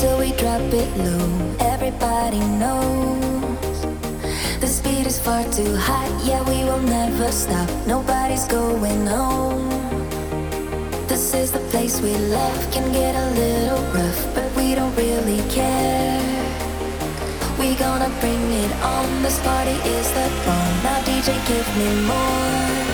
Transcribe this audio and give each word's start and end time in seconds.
till 0.00 0.18
we 0.18 0.30
drop 0.32 0.62
it 0.82 0.90
low. 0.96 1.28
Everybody 1.58 2.38
knows 2.62 3.78
the 4.60 4.66
speed 4.68 5.06
is 5.06 5.18
far 5.18 5.42
too 5.50 5.74
high. 5.74 6.10
Yeah, 6.24 6.42
we 6.48 6.62
will 6.68 6.84
never 6.98 7.32
stop. 7.32 7.68
Nobody's 7.86 8.46
going 8.46 9.06
home. 9.06 9.68
This 11.08 11.34
is 11.34 11.50
the 11.50 11.64
place 11.70 12.00
we 12.00 12.14
love. 12.16 12.60
Can 12.70 12.92
get 12.92 13.14
a 13.24 13.26
little 13.42 13.82
rough, 13.96 14.20
but 14.36 14.48
we 14.56 14.76
don't 14.76 14.94
really 14.94 15.42
care. 15.50 16.22
We 17.58 17.74
gonna 17.74 18.10
bring 18.20 18.44
it 18.64 18.72
on. 18.96 19.22
This 19.24 19.38
party 19.40 19.76
is 19.96 20.08
the 20.16 20.26
bomb. 20.44 20.74
Now 20.84 20.98
DJ, 21.06 21.28
give 21.50 21.68
me 21.80 21.88
more. 22.06 22.87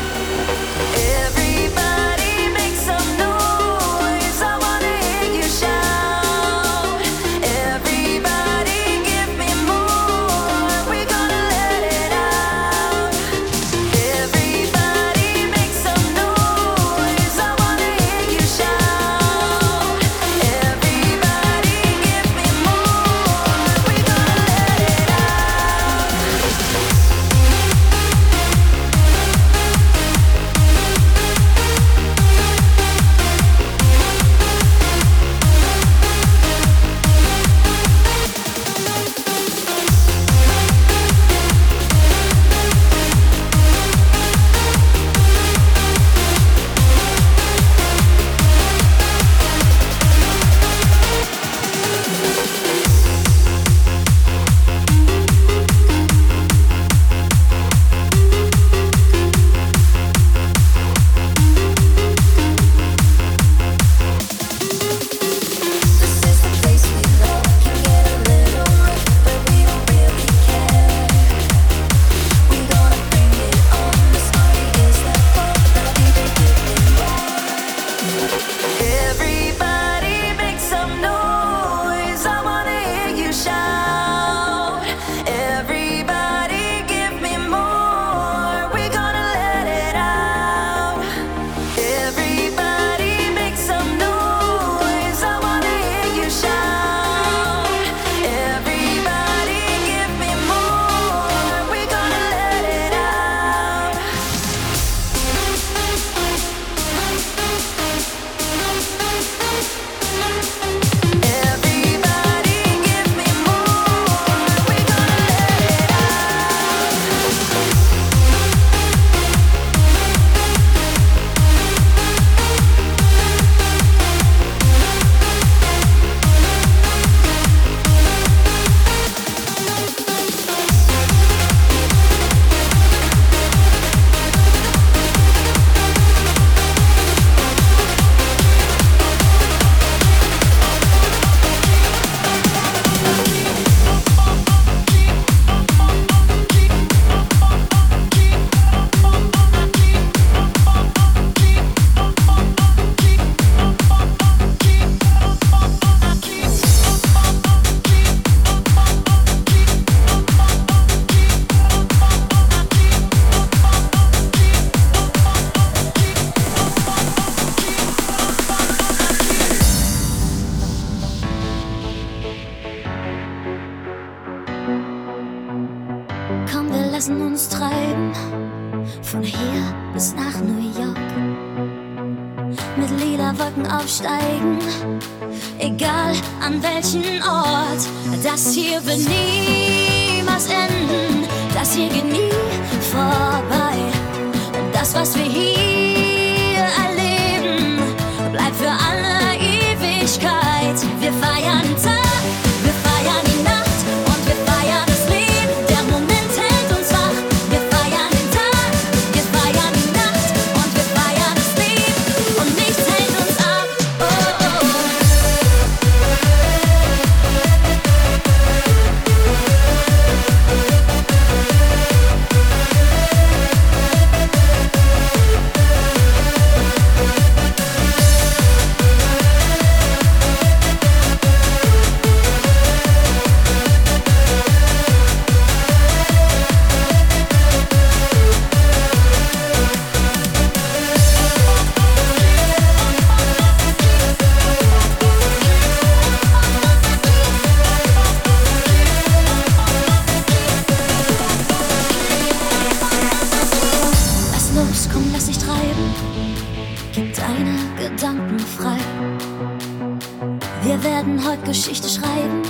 können 261.14 261.28
heute 261.28 261.42
Geschichte 261.42 261.88
schreiben. 261.88 262.42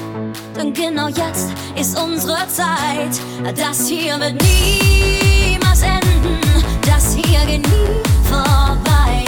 Denn 0.57 0.73
genau 0.73 1.09
jetzt 1.09 1.53
ist 1.79 1.99
unsere 1.99 2.37
Zeit. 2.49 3.21
Das 3.57 3.87
hier 3.89 4.19
wird 4.21 4.41
niemals 4.43 5.83
enden. 5.83 6.39
Das 6.83 7.15
hier 7.15 7.41
geht 7.47 7.67
nie 7.67 8.03
vorbei. 8.25 9.25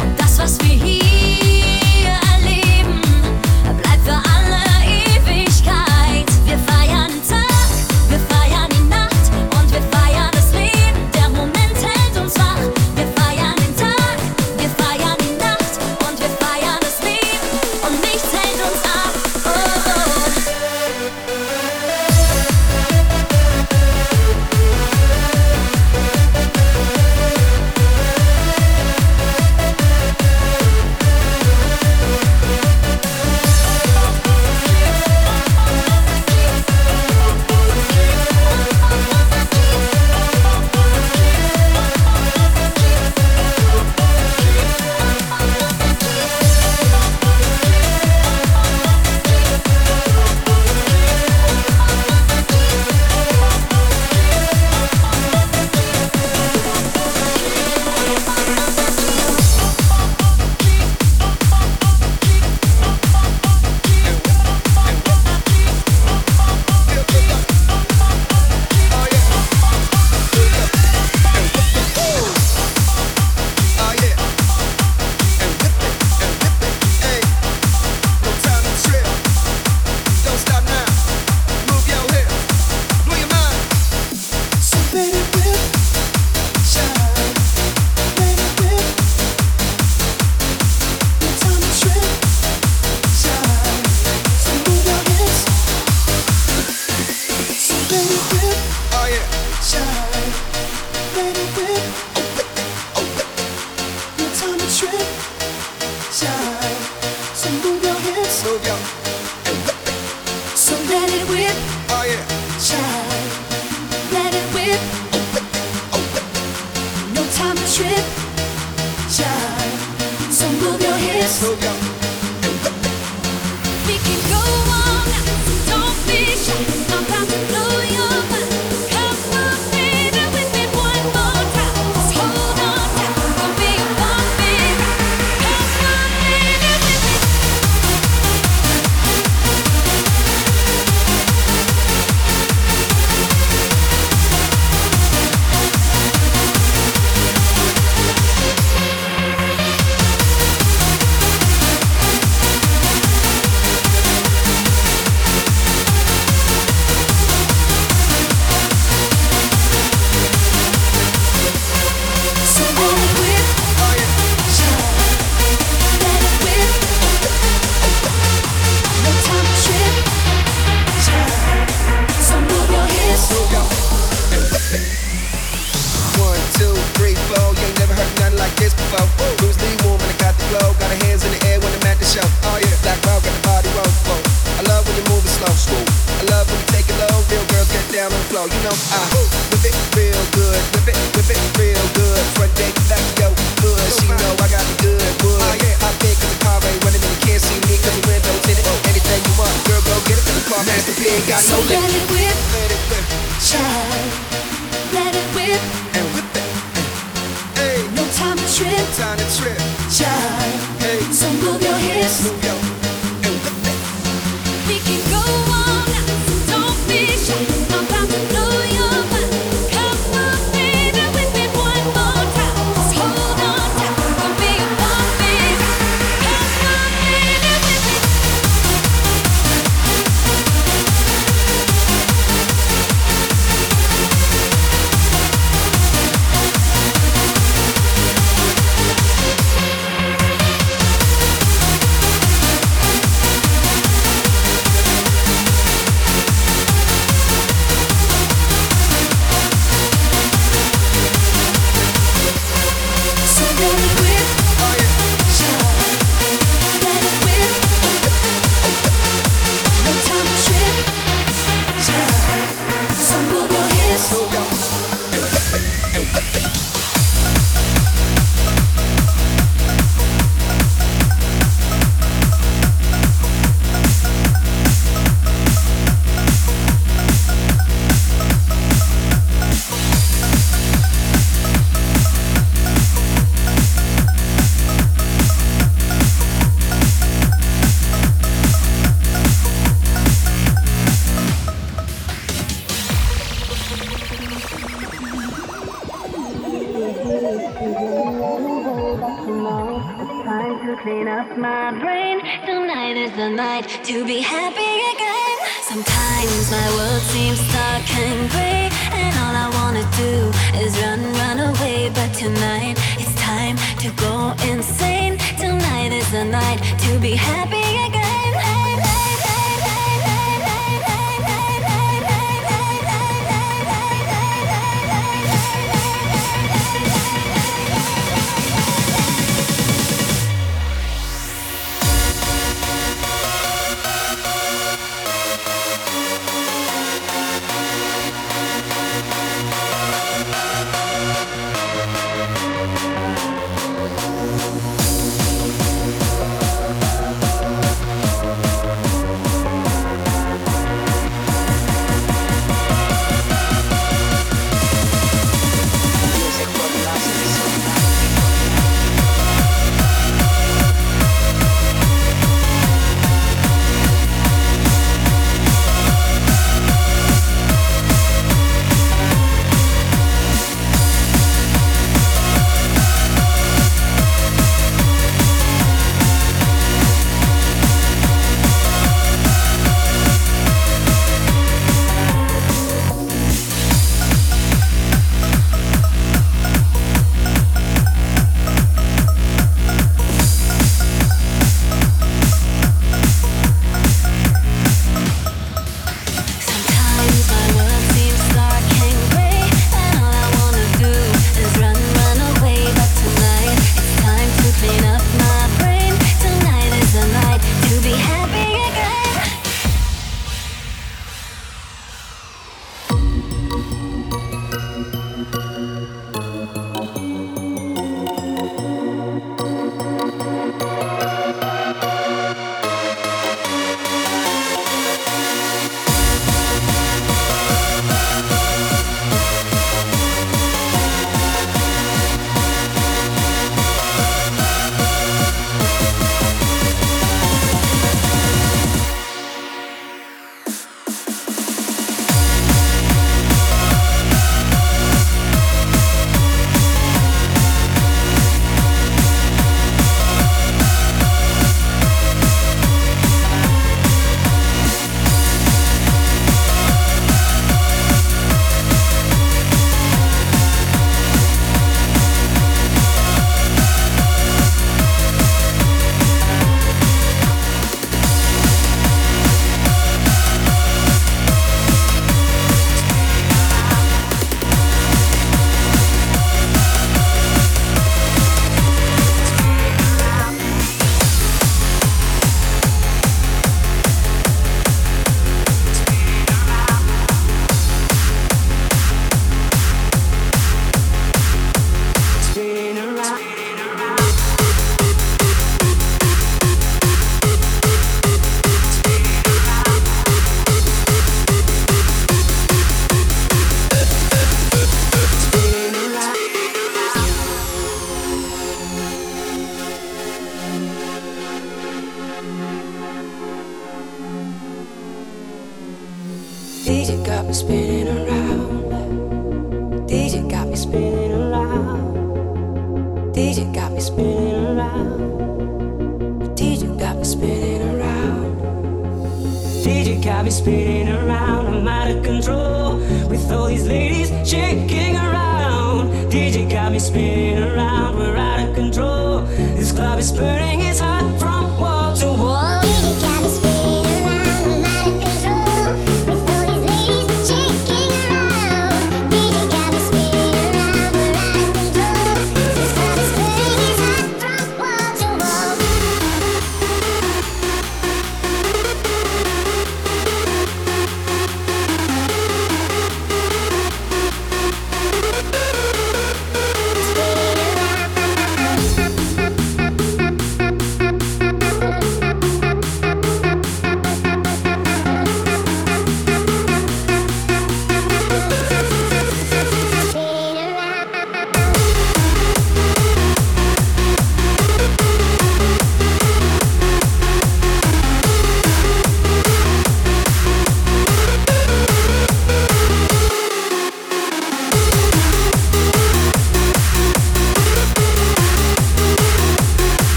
Und 0.00 0.18
das, 0.18 0.38
was 0.38 0.58
wir 0.60 0.74
hier 0.74 0.85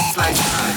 It's 0.00 0.67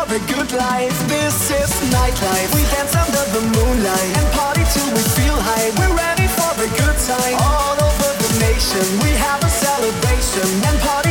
for 0.00 0.08
the 0.12 0.20
good 0.32 0.52
life. 0.52 0.96
This 1.08 1.50
is 1.50 1.70
nightlife. 1.92 2.54
We 2.54 2.62
dance 2.72 2.94
under 2.94 3.24
the 3.36 3.42
moonlight 3.56 4.16
and 4.16 4.28
party 4.32 4.64
till 4.72 4.88
we 4.94 5.02
feel 5.16 5.36
high. 5.36 5.68
We're 5.78 5.96
ready 5.96 6.26
for 6.28 6.52
the 6.60 6.68
good 6.80 6.98
time. 7.04 7.36
All 7.40 7.76
over 7.76 8.10
the 8.22 8.30
nation, 8.40 8.84
we 9.04 9.10
have 9.16 9.42
a 9.42 9.50
celebration 9.50 10.48
and 10.68 10.78
party. 10.80 11.09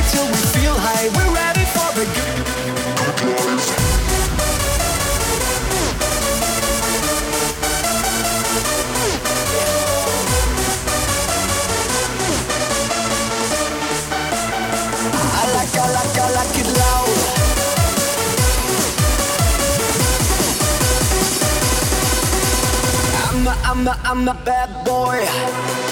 I'm 23.80 23.88
a, 23.88 23.98
I'm 24.04 24.28
a 24.28 24.34
bad 24.44 24.84
boy. 24.84 25.89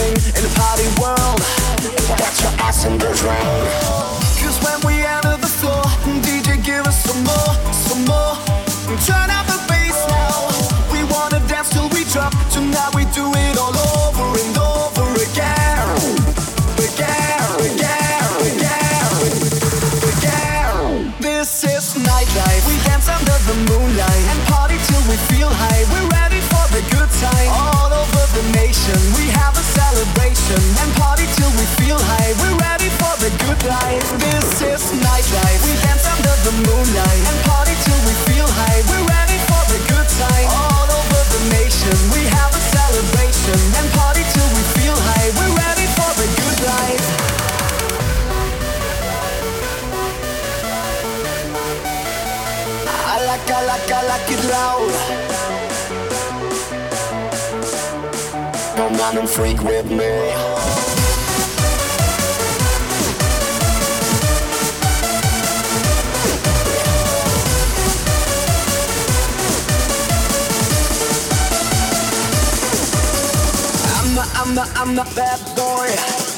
dancing 0.00 0.34
in 0.36 0.42
the 0.42 0.52
party 0.56 0.88
world. 1.00 1.40
Get 2.16 2.34
your 2.42 2.54
ass 2.66 2.84
in 2.86 2.98
the 2.98 3.10
rain. 3.24 3.48
Cause 4.40 4.58
when 4.64 4.78
we 4.86 5.04
enter 5.04 5.36
the 5.36 5.52
floor, 5.58 5.84
DJ 6.24 6.62
give 6.64 6.86
us 6.86 6.98
some 7.04 7.22
more, 7.24 7.52
some 7.72 8.04
more. 8.04 8.34
Turn 9.06 9.30
up. 9.30 9.49
This 33.60 34.62
is 34.64 34.92
nightlife. 35.04 35.60
We 35.68 35.76
dance 35.84 36.08
under 36.08 36.32
the 36.48 36.52
moonlight 36.64 37.22
and 37.28 37.44
party 37.44 37.76
till 37.84 38.00
we 38.08 38.14
feel 38.24 38.48
high. 38.48 38.80
We're 38.88 39.04
ready 39.04 39.36
for 39.36 39.60
a 39.60 39.80
good 39.84 40.08
time. 40.16 40.48
All 40.48 40.88
over 40.88 41.20
the 41.28 41.44
nation, 41.52 41.92
we 42.16 42.24
have 42.24 42.56
a 42.56 42.62
celebration 42.72 43.60
and 43.76 43.84
party 43.92 44.24
till 44.32 44.48
we 44.56 44.64
feel 44.80 44.96
high. 44.96 45.28
We're 45.36 45.52
ready 45.60 45.84
for 45.92 46.08
a 46.08 46.28
good 46.40 46.58
life. 46.72 47.04
I 53.12 53.20
like, 53.28 53.44
I 53.44 53.60
like, 53.68 53.92
I 53.92 54.00
like 54.08 54.28
it 54.32 54.42
loud. 54.48 54.92
Come 58.76 58.96
on 59.04 59.18
and 59.18 59.28
freak 59.28 59.60
with 59.62 59.90
me. 59.90 60.89
I'm 74.50 74.56
the, 74.56 74.62
I'm 74.74 74.96
the 74.96 75.04
bad 75.14 75.38
boy. 75.54 76.29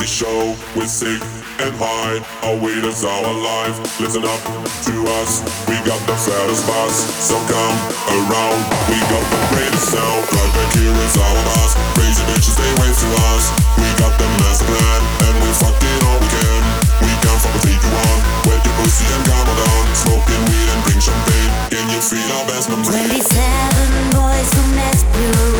Crazy 0.00 0.24
show. 0.24 0.56
We're 0.76 0.88
sick 0.88 1.20
and 1.60 1.74
high. 1.76 2.24
Our 2.48 2.56
waiters 2.56 3.04
are 3.04 3.24
alive. 3.24 3.76
Listen 4.00 4.24
up 4.24 4.40
to 4.88 4.94
us. 5.20 5.44
We 5.68 5.76
got 5.84 6.00
the 6.08 6.16
fattest 6.16 6.64
bus. 6.64 6.94
So 7.20 7.36
come 7.44 7.76
around. 8.08 8.60
We 8.88 8.96
got 9.12 9.24
the 9.28 9.40
greatest 9.52 9.92
sound. 9.92 10.20
Right 10.32 10.52
back 10.56 10.70
here 10.72 10.96
is 11.04 11.16
our 11.20 11.36
boss. 11.52 11.76
Crazy 12.00 12.24
bitches, 12.32 12.56
they 12.56 12.72
wave 12.80 12.96
to 12.96 13.08
us. 13.36 13.44
We 13.76 13.88
got 14.00 14.12
the 14.16 14.28
master 14.40 14.64
plan. 14.72 15.00
And 15.28 15.34
we 15.44 15.50
fucking 15.60 16.00
all 16.08 16.16
we 16.16 16.28
can. 16.32 16.60
We 17.04 17.12
can 17.20 17.36
fucking 17.36 17.64
take 17.68 17.82
you 17.84 17.92
on. 17.92 18.18
Wet 18.48 18.60
your 18.64 18.76
pussy 18.80 19.04
and 19.04 19.24
calm 19.28 19.48
down. 19.52 19.82
Smoking 19.92 20.42
weed 20.48 20.68
and 20.72 20.80
drink 20.88 21.00
champagne. 21.04 21.52
Can 21.68 21.84
you 21.92 22.00
feel 22.00 22.28
our 22.40 22.44
best 22.48 22.72
memory? 22.72 23.20
27 23.20 24.16
boys 24.16 24.48
from 24.48 24.68
Nashville 24.80 25.59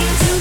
you 0.00 0.06
to 0.06 0.33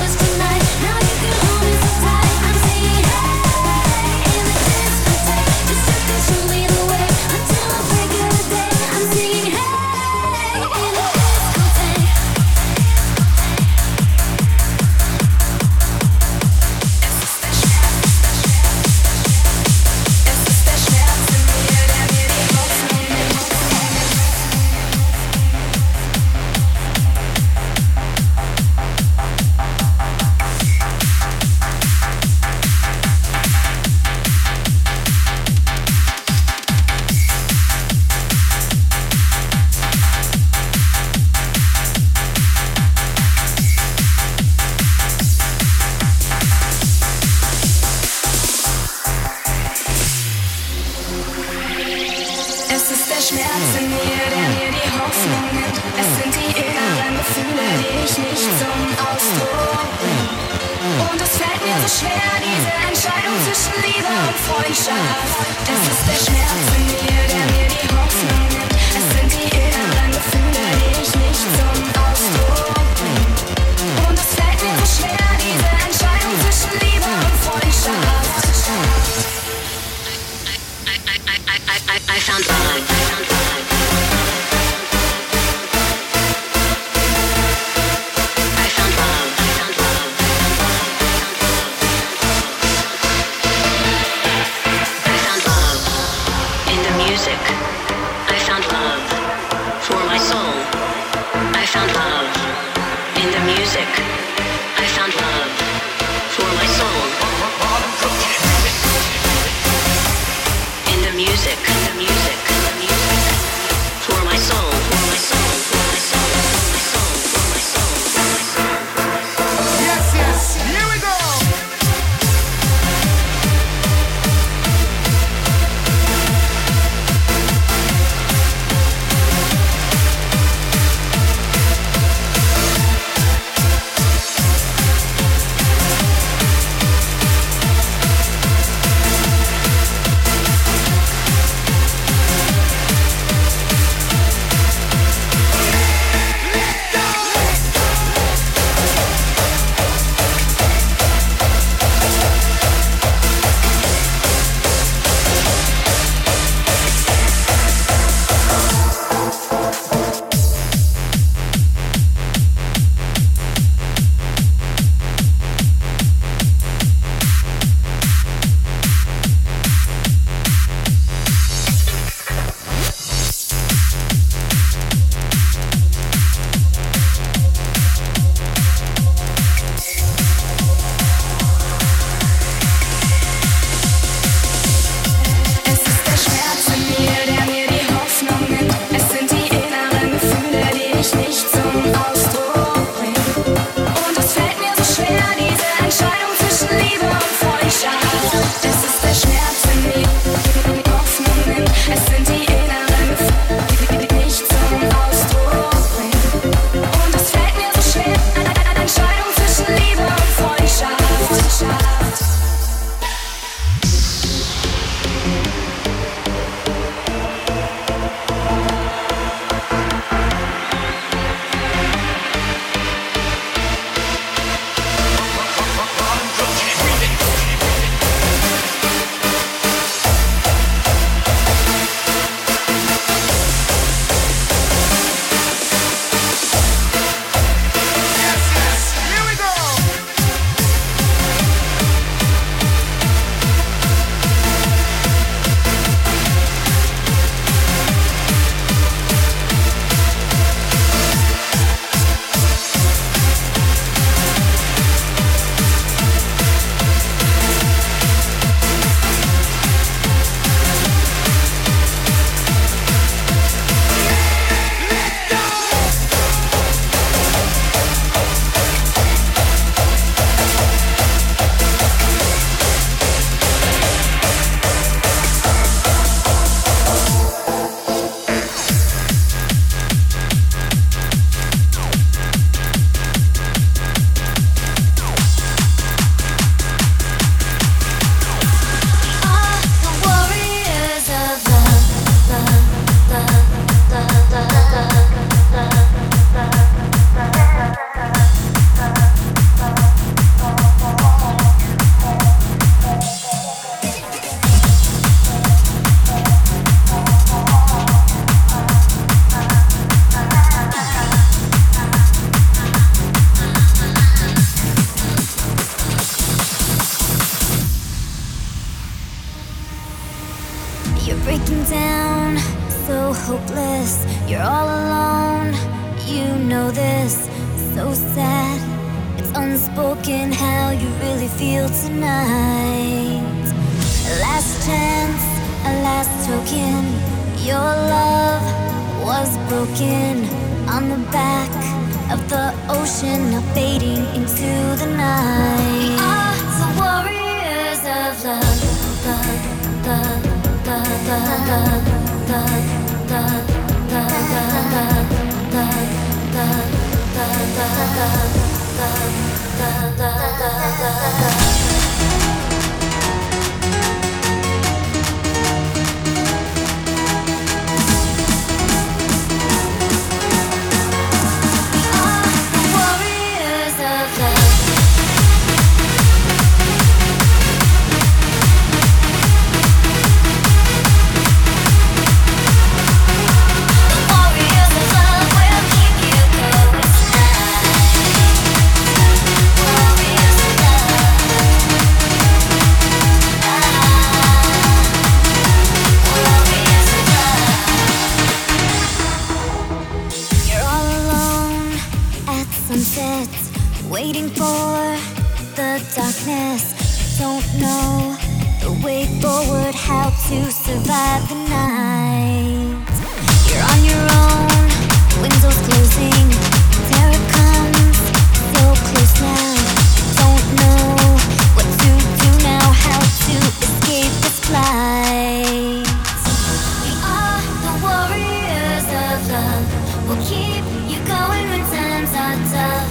going 431.07 431.45
when 431.49 431.63
times 431.71 432.13
are 432.23 432.37
tough. 432.53 432.87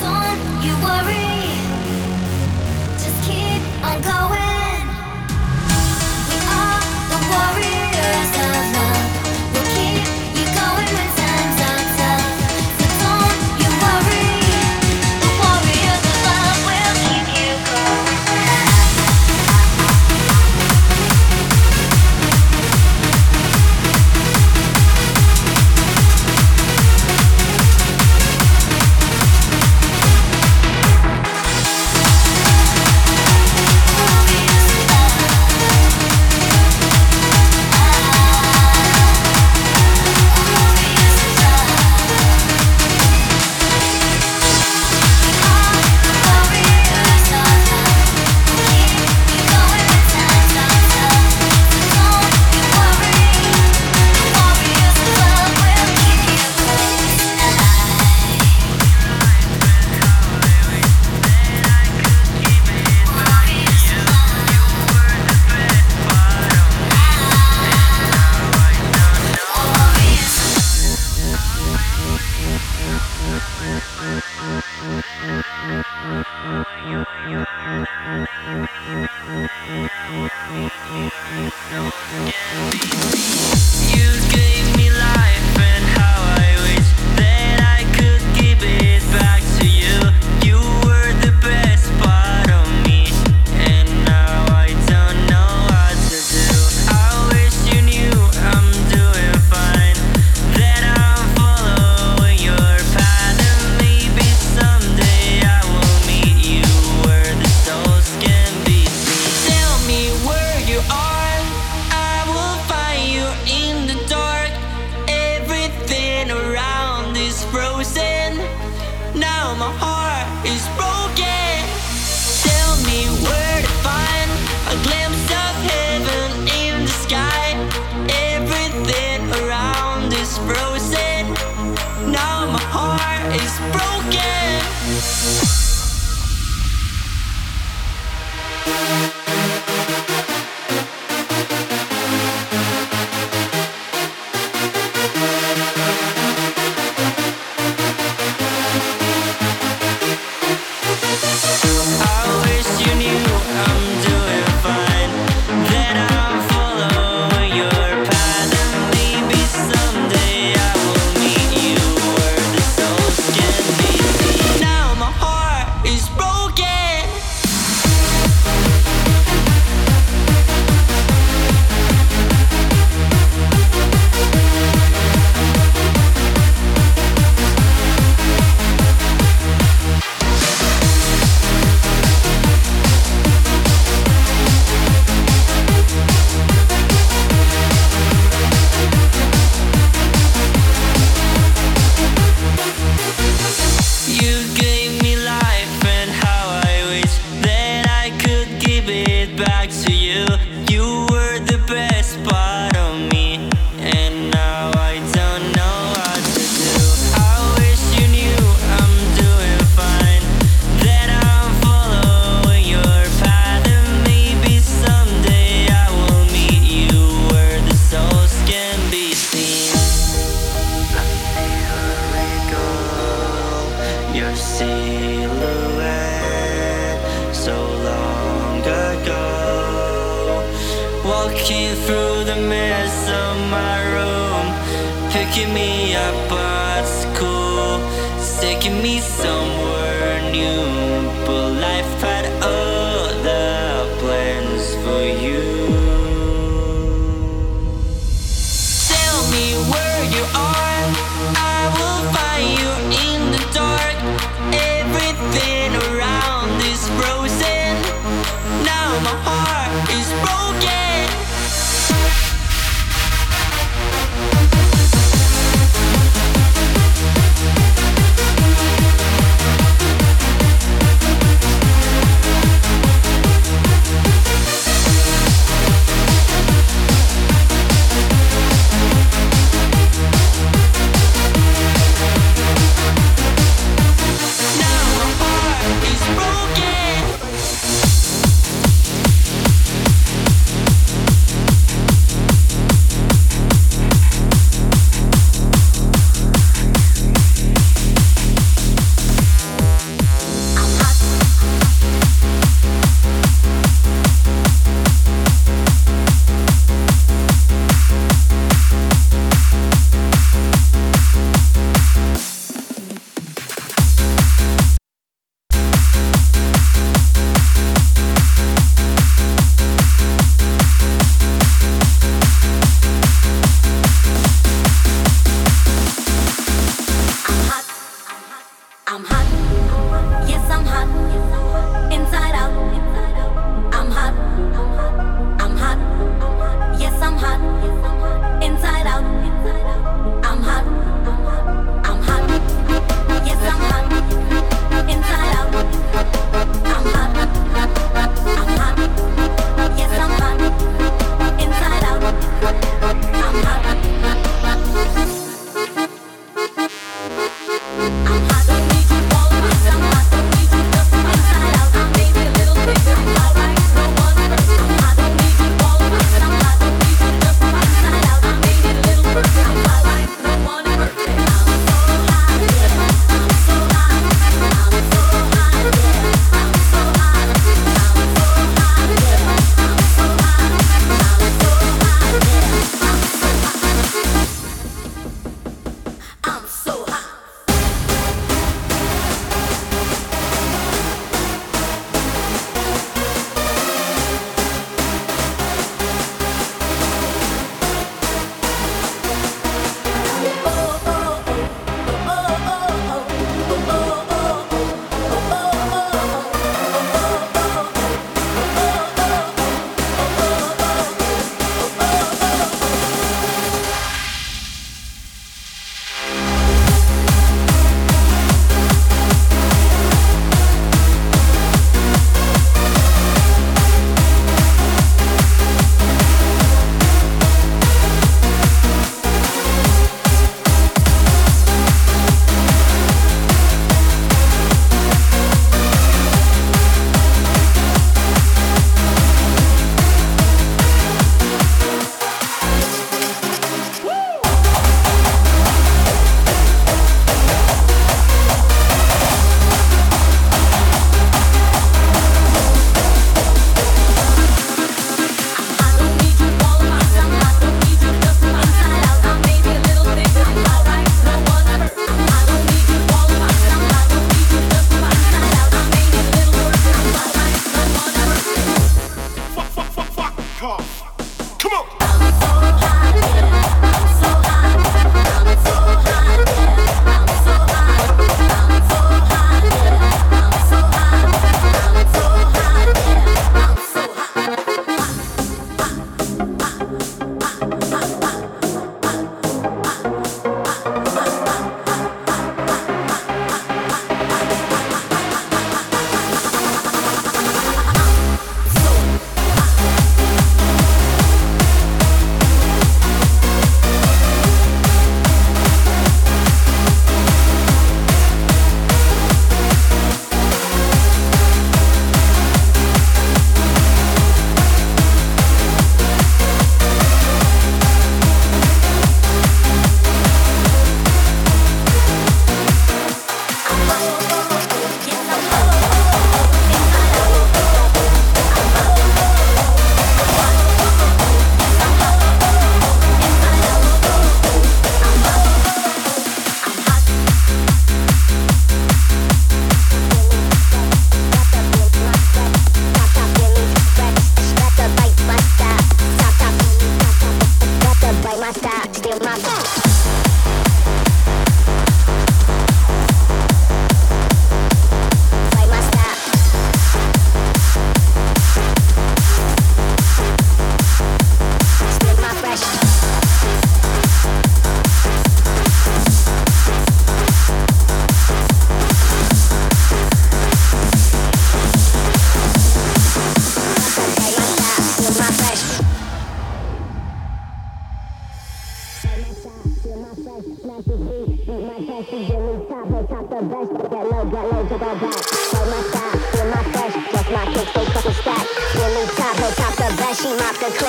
So 0.00 0.08
don't 0.26 0.62
you 0.64 0.74
worry, 0.86 1.38
just 2.98 3.18
keep 3.24 3.62
on 3.84 4.02
going. 4.02 4.39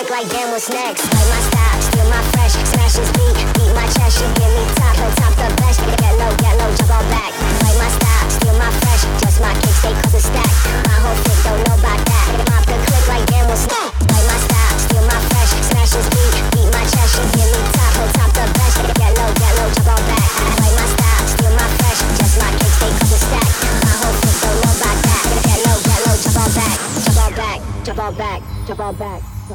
click 0.02 0.10
like 0.10 0.30
damn 0.30 0.50
what's 0.52 0.70
next? 0.70 1.02
Play 1.10 1.26
my 1.30 1.40
style, 1.50 1.82
steal 1.82 2.10
my 2.10 2.22
fresh 2.34 2.54
Smash 2.54 2.96
his 2.98 3.12
beat, 3.14 3.38
beat 3.54 3.74
my 3.74 3.86
chest 3.94 4.18
She 4.18 4.26
give 4.40 4.52
me 4.54 4.64
top, 4.76 4.98
no 4.98 5.08
top 5.22 5.34
the 5.38 5.50
best. 5.62 5.80
Get 5.82 6.14
low, 6.18 6.32
get 6.38 6.58
low, 6.58 6.74
jump 6.76 6.92
on 6.92 7.06
back. 7.10 7.32
Play 7.62 7.76
my 7.78 7.90
style, 7.90 8.30
steal 8.30 8.58
my 8.58 8.72
fresh 8.82 9.04
Just 9.22 9.42
my 9.42 9.54
kicks, 9.62 9.82
they 9.82 9.94
cause 9.94 10.14
a 10.16 10.22
stack. 10.22 10.52
My 10.88 10.98
whole 11.04 11.16
fit 11.24 11.44
don't 11.44 11.68
know 11.68 11.71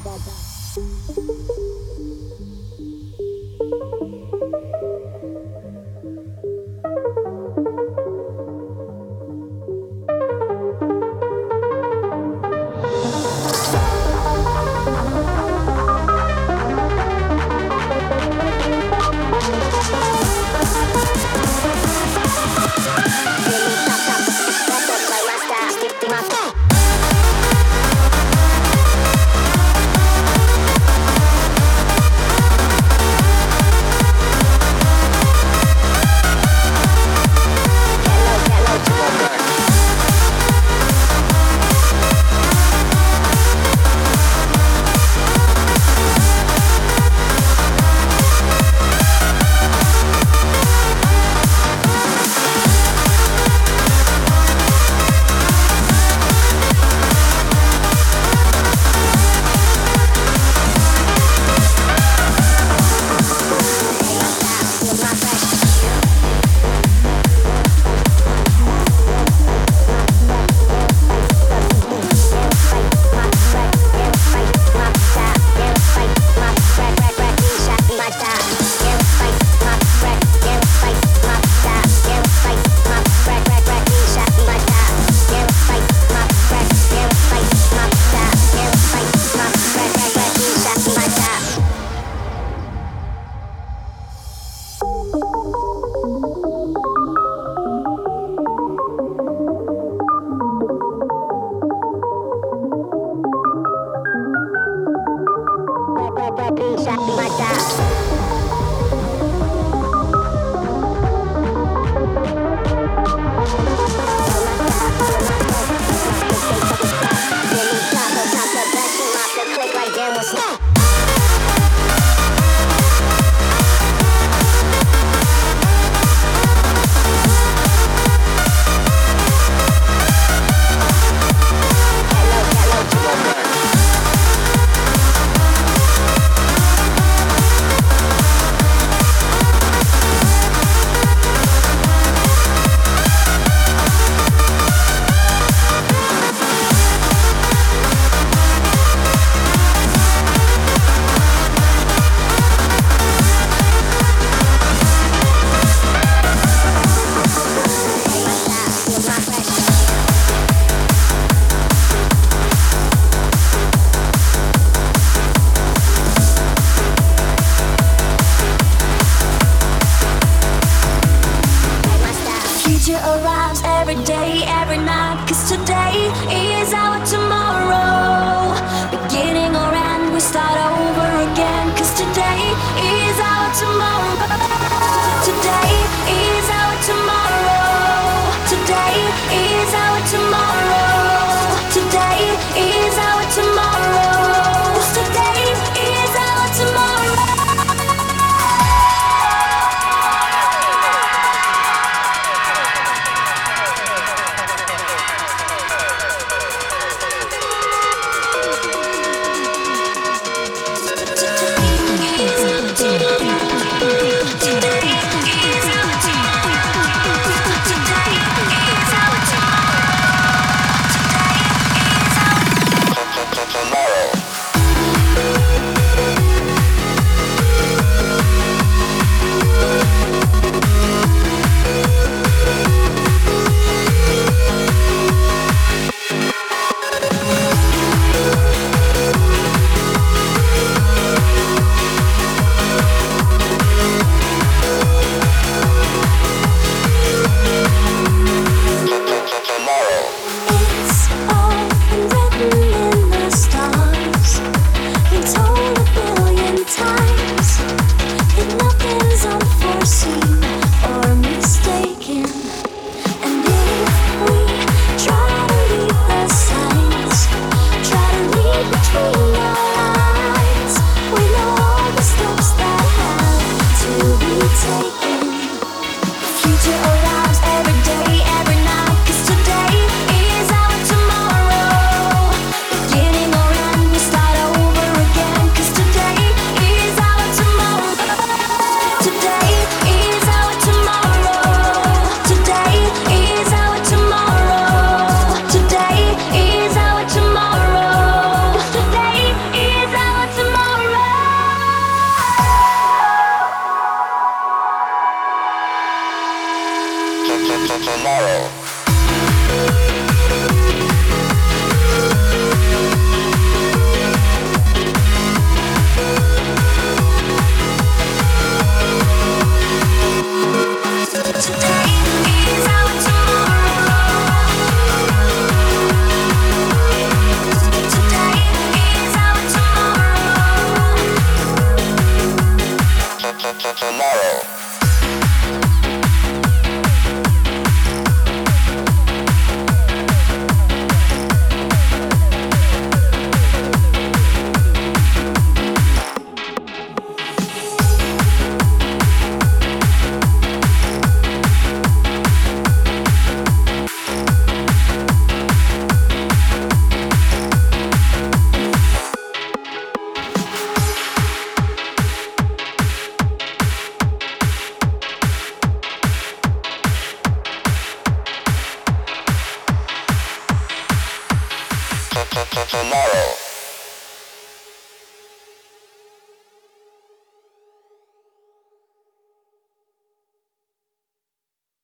back. 0.04 0.45